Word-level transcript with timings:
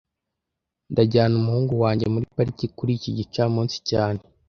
Ndajyana 0.91 1.33
umuhungu 1.37 1.73
wanjye 1.83 2.05
muri 2.13 2.25
pariki 2.35 2.65
kuri 2.77 2.91
iki 2.97 3.09
gicamunsi 3.17 3.77
cyane 3.89 4.19